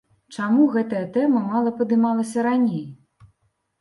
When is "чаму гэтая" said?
0.35-1.03